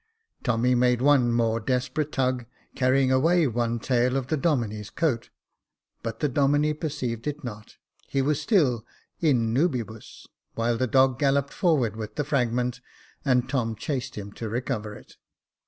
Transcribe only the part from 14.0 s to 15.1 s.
him to recover